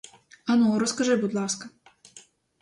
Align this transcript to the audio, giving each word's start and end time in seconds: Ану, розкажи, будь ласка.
Ану, 0.45 0.79
розкажи, 0.79 1.15
будь 1.15 1.33
ласка. 1.33 1.69